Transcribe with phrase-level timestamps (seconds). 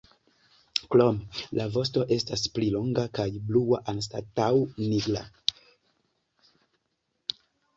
[0.93, 5.25] Krome la vosto estas pli longa kaj blua anstataŭ nigra.